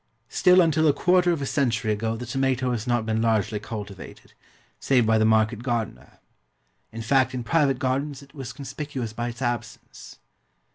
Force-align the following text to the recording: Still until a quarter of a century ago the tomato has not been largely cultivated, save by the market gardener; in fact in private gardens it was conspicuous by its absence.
Still 0.29 0.61
until 0.61 0.87
a 0.87 0.93
quarter 0.93 1.31
of 1.31 1.43
a 1.43 1.45
century 1.45 1.91
ago 1.91 2.17
the 2.17 2.25
tomato 2.25 2.71
has 2.71 2.87
not 2.87 3.05
been 3.05 3.21
largely 3.21 3.59
cultivated, 3.59 4.33
save 4.79 5.05
by 5.05 5.19
the 5.19 5.25
market 5.25 5.61
gardener; 5.61 6.17
in 6.91 7.03
fact 7.03 7.35
in 7.35 7.43
private 7.43 7.77
gardens 7.77 8.23
it 8.23 8.33
was 8.33 8.51
conspicuous 8.51 9.13
by 9.13 9.29
its 9.29 9.43
absence. 9.43 10.17